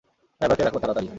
[0.41, 1.09] ড্রাইভারকে ডাকো, তাড়াতাড়ি।